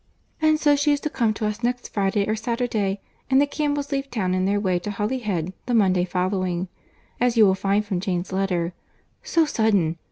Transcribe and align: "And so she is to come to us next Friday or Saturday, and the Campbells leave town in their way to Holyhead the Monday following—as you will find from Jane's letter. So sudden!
"And 0.41 0.59
so 0.59 0.75
she 0.75 0.91
is 0.91 0.99
to 1.01 1.11
come 1.11 1.31
to 1.35 1.45
us 1.45 1.61
next 1.61 1.93
Friday 1.93 2.27
or 2.27 2.35
Saturday, 2.35 3.01
and 3.29 3.39
the 3.39 3.45
Campbells 3.45 3.91
leave 3.91 4.09
town 4.09 4.33
in 4.33 4.45
their 4.45 4.59
way 4.59 4.79
to 4.79 4.89
Holyhead 4.89 5.53
the 5.67 5.75
Monday 5.75 6.05
following—as 6.05 7.37
you 7.37 7.45
will 7.45 7.53
find 7.53 7.85
from 7.85 7.99
Jane's 7.99 8.31
letter. 8.31 8.73
So 9.21 9.45
sudden! 9.45 9.97